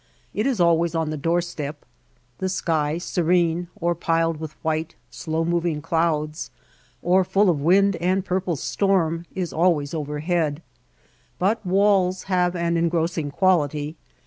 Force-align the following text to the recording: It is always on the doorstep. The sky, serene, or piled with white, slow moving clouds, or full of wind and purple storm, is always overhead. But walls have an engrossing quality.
It 0.33 0.47
is 0.47 0.59
always 0.59 0.95
on 0.95 1.11
the 1.11 1.15
doorstep. 1.15 1.85
The 2.39 2.49
sky, 2.49 2.97
serene, 2.97 3.67
or 3.79 3.93
piled 3.93 4.37
with 4.39 4.53
white, 4.63 4.95
slow 5.11 5.45
moving 5.45 5.79
clouds, 5.79 6.49
or 7.03 7.23
full 7.23 7.51
of 7.51 7.61
wind 7.61 7.97
and 7.97 8.25
purple 8.25 8.55
storm, 8.55 9.27
is 9.35 9.53
always 9.53 9.93
overhead. 9.93 10.63
But 11.37 11.63
walls 11.63 12.23
have 12.23 12.55
an 12.55 12.77
engrossing 12.77 13.29
quality. 13.29 13.95